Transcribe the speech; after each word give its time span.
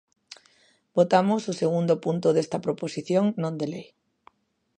Votamos 0.97 1.41
o 1.51 1.57
segundo 1.61 1.93
punto 2.05 2.27
desta 2.35 2.57
proposición 2.65 3.25
non 3.41 3.53
de 3.59 3.67
lei. 3.73 3.87